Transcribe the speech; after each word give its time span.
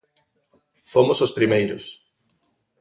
Fomos 0.93 1.19
os 1.25 1.35
primeiros. 1.37 1.83